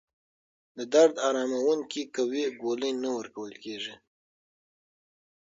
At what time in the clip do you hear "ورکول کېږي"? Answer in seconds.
3.17-3.95